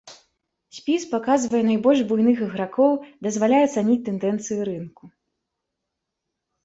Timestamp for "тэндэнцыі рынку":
4.09-5.03